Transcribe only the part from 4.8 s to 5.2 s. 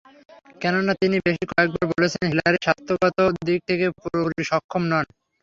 নন।